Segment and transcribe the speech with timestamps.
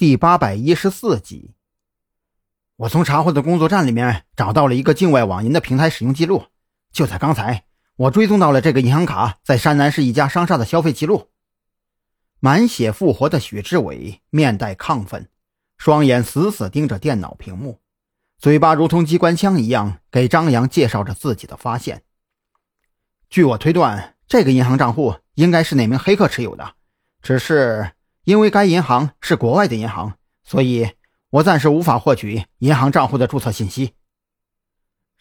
[0.00, 1.52] 第八百一十四集。
[2.76, 6.46] 我从查获的工作站里面找到了一个境外网银的平台使用记录。
[6.90, 7.64] 就在刚才，
[7.96, 11.28] 我追踪到了这个银行卡在山南市一家商厦的消费记录。
[12.38, 15.28] 满血复活的许志伟面带亢奋，
[15.76, 17.80] 双眼死死盯着电脑屏幕，
[18.38, 22.04] 嘴巴如同机关枪一样给张扬介绍着自己的发现。
[23.28, 26.76] 据我推断，这个银行账户应该是那名黑客持有的，
[27.20, 27.92] 只是
[28.24, 30.90] 因为该银行是国外的银行，所以。
[31.34, 33.94] 我暂时无法获取银行账户的注册信息，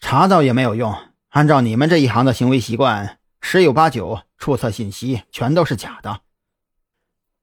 [0.00, 0.96] 查到也没有用。
[1.28, 6.22] 按照你们这一行的行为习惯，十有八九注册信息全都是假的。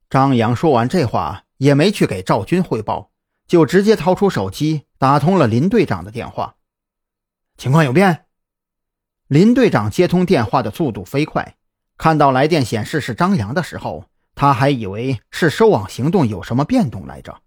[0.09, 3.11] 张扬说完这话，也没去给赵军汇报，
[3.47, 6.55] 就直接掏出手机打通了林队长的电话。
[7.57, 8.25] 情况有变？
[9.27, 11.55] 林队长接通电话的速度飞快，
[11.99, 17.41] 看到来电显示是张扬的时候，他还以为是收网行动有什么变动来着。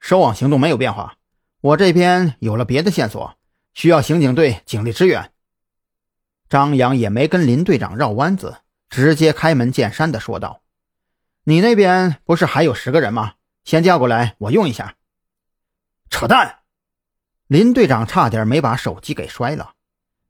[0.00, 1.16] 收网行动没有变化，
[1.60, 3.36] 我这边有了别的线索，
[3.72, 5.30] 需要刑警队警力支援。
[6.48, 8.58] 张扬也没跟林队长绕弯子，
[8.90, 10.60] 直接开门见山的说道
[11.44, 13.34] ：“你那边不是还有十个人吗？
[13.64, 14.96] 先叫过来，我用一下。”
[16.10, 16.58] 扯淡！
[17.46, 19.72] 林队长差点没把手机给摔了。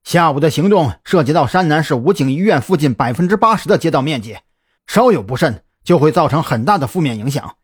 [0.02, 4.38] 下午的行动涉及到山南市武警医院附近百分之八十的街道面积，
[4.86, 7.56] 稍有不慎就会造成很大的负面影响。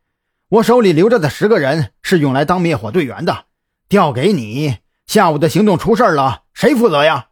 [0.48, 3.46] 我手里留着的十个人是用来当灭火队员的，
[3.88, 4.78] 调给你。
[5.06, 7.28] 下午的行动出事了，谁负责呀？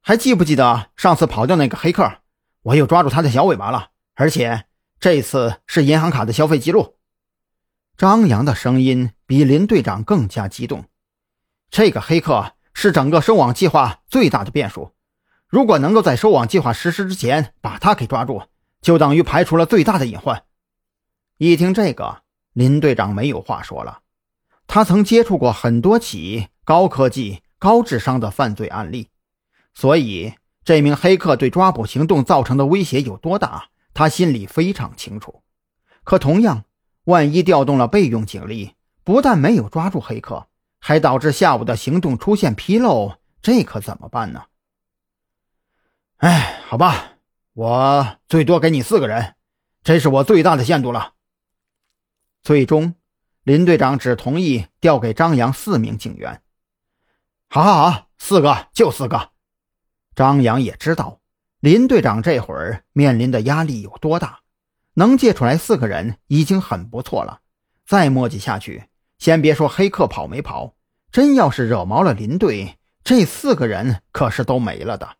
[0.00, 2.18] 还记不记得上次跑掉那个黑客？
[2.62, 4.64] 我又抓住他的小尾巴了，而且
[4.98, 6.96] 这次是银行卡的消费记录。
[7.96, 10.84] 张扬的声音比林队长更加激动。
[11.70, 14.92] 这个黑客是整个收网计划最大的变数，
[15.46, 18.42] 如果能够在收网计划实施之前把他给抓住，
[18.80, 20.44] 就等于排除了最大的隐患。
[21.36, 24.00] 一听这个，林队长没有话说了。
[24.66, 29.08] 他曾接触过很多起高科技、高智商的犯罪案例，
[29.72, 35.42] 所以这名黑客对抓捕行动造成的威胁有多大，他心里非常清楚。
[36.04, 36.64] 可同样，
[37.04, 40.48] 万一调动了备用警力，不但没有抓住黑客，
[40.78, 44.44] 还导致下午的行动出现纰漏，这可怎么办呢？
[46.18, 47.17] 哎，好吧，
[47.58, 49.34] 我最多给你四个人，
[49.82, 51.14] 这是我最大的限度了。
[52.40, 52.94] 最终，
[53.42, 56.40] 林队长只同意调给张扬四名警员。
[57.48, 59.30] 好，好，好，四个就四个。
[60.14, 61.20] 张扬也知道
[61.58, 64.38] 林队长这会儿面临的压力有多大，
[64.94, 67.40] 能借出来四个人已经很不错了。
[67.84, 68.84] 再磨叽下去，
[69.18, 70.76] 先别说黑客跑没跑，
[71.10, 75.16] 真要是惹毛了林队，这四个人可是都没了的。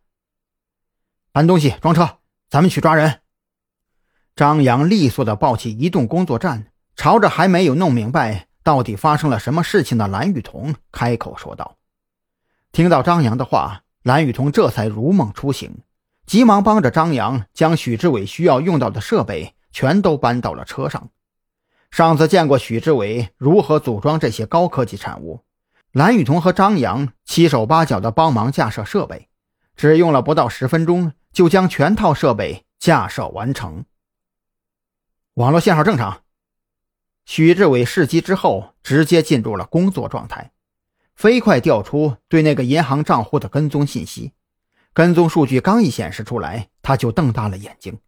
[1.33, 2.18] 搬东西，装车，
[2.49, 3.21] 咱们去抓人。
[4.37, 6.69] 张扬利索地抱起移动工作站。
[6.97, 11.77] 朝着还没有弄明白到底发生了什么事情的蓝雨桐开口说道。
[12.73, 15.79] 听到张扬的话，蓝雨桐这才如梦初醒，
[16.27, 21.11] 急忙帮着张扬将许志伟需要用到的设备全都搬到了车上。
[21.93, 25.45] 上次见过许志伟如何组装这些高科技产物，
[25.93, 29.29] 蓝雨桐和张扬七手八脚的帮忙架设设备，
[29.77, 33.85] 只用了不到十分钟就将全套设备架设完成。
[35.35, 36.25] 网络信号正常。
[37.27, 40.51] 许志伟试机之后，直接进入了工作状态，
[41.15, 44.33] 飞快调出对那个银行账户的跟踪信息。
[44.93, 48.01] 跟踪数据刚一显示出来，他就瞪大了眼睛。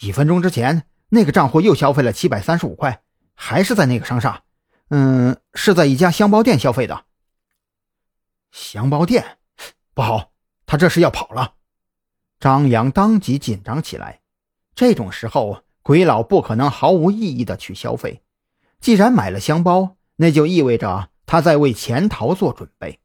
[0.00, 3.04] 一分钟之前，那个账户又消费了七百三十五块，
[3.36, 4.42] 还是在那个商厦，
[4.88, 7.04] 嗯，是在一家香包店消费的。
[8.50, 9.38] 香包店，
[9.94, 10.32] 不好，
[10.66, 11.52] 他这是要跑了。
[12.40, 14.20] 张扬当即紧张起来。
[14.74, 15.62] 这种时候。
[15.86, 18.20] 鬼佬不可能毫无意义的去消费，
[18.80, 22.98] 既然买了香包，那就意味着他在为潜逃做准备。